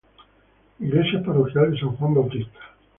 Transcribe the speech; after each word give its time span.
Iglesia 0.79 1.21
Parroquial 1.23 1.69
de 1.69 1.77
San 1.79 1.95
Juan 1.95 2.15
Bautista. 2.15 2.59